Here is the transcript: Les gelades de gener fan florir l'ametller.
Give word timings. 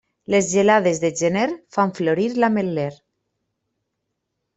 Les 0.33 0.47
gelades 0.51 1.01
de 1.03 1.11
gener 1.19 1.43
fan 1.77 1.93
florir 1.99 2.25
l'ametller. 2.37 2.89